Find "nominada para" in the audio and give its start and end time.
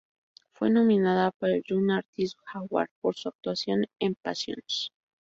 0.71-1.53